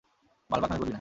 বাল 0.49 0.59
পাকনামি 0.61 0.79
করবি 0.79 0.85
না। 0.85 0.89